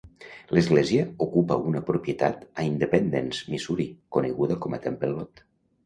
L'església 0.57 1.03
ocupa 1.25 1.57
una 1.73 1.83
propietat 1.91 2.43
a 2.63 2.67
Independence, 2.73 3.47
Missouri, 3.55 3.89
coneguda 4.19 4.63
com 4.65 4.79
Temple 4.89 5.17
Lot. 5.19 5.51